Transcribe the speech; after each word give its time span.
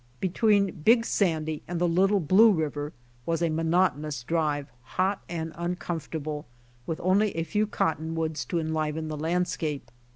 Between 0.19 0.71
Big 0.81 1.05
Sandy 1.05 1.61
and 1.67 1.79
the 1.79 1.87
Little 1.87 2.19
Blue 2.19 2.51
river 2.51 2.91
was 3.23 3.43
a 3.43 3.49
monotonous 3.51 4.23
drive, 4.23 4.65
hot 4.97 5.21
and 5.29 5.51
uncomfortable, 5.55 6.47
with 6.87 6.99
only 7.03 7.37
a 7.37 7.43
few 7.43 7.67
cottonwoods 7.67 8.43
to 8.45 8.57
enliven 8.57 9.09
the 9.09 9.15
landscape. 9.17 9.91